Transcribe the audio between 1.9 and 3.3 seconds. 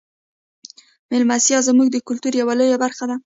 د کلتور یوه لویه برخه ده.